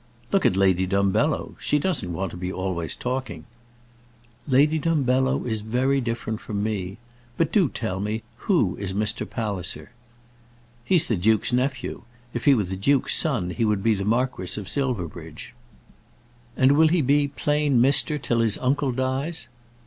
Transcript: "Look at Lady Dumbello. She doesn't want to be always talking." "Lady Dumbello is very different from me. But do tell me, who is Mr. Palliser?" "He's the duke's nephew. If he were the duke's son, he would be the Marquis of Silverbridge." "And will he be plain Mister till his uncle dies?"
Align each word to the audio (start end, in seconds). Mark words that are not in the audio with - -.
"Look 0.31 0.47
at 0.47 0.55
Lady 0.57 0.87
Dumbello. 0.87 1.53
She 1.59 1.77
doesn't 1.77 2.11
want 2.11 2.31
to 2.31 2.35
be 2.37 2.51
always 2.51 2.95
talking." 2.95 3.45
"Lady 4.47 4.79
Dumbello 4.79 5.45
is 5.45 5.61
very 5.61 6.01
different 6.01 6.41
from 6.41 6.63
me. 6.63 6.97
But 7.37 7.51
do 7.51 7.69
tell 7.69 7.99
me, 7.99 8.23
who 8.49 8.75
is 8.77 8.95
Mr. 8.95 9.29
Palliser?" 9.29 9.91
"He's 10.83 11.07
the 11.07 11.15
duke's 11.17 11.53
nephew. 11.53 12.01
If 12.33 12.45
he 12.45 12.55
were 12.55 12.63
the 12.63 12.75
duke's 12.77 13.15
son, 13.15 13.51
he 13.51 13.63
would 13.63 13.83
be 13.83 13.93
the 13.93 14.03
Marquis 14.03 14.59
of 14.59 14.67
Silverbridge." 14.67 15.53
"And 16.57 16.71
will 16.71 16.87
he 16.87 17.03
be 17.03 17.27
plain 17.27 17.79
Mister 17.79 18.17
till 18.17 18.39
his 18.39 18.57
uncle 18.57 18.91
dies?" 18.91 19.49